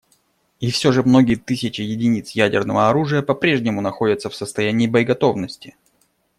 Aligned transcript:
И 0.59 0.71
все 0.71 0.91
же 0.91 1.03
многие 1.03 1.35
тысячи 1.35 1.81
единиц 1.81 2.31
ядерного 2.31 2.89
оружия 2.89 3.21
попрежнему 3.21 3.81
находятся 3.81 4.31
в 4.31 4.35
состоянии 4.35 4.87
боеготовности. 4.87 5.75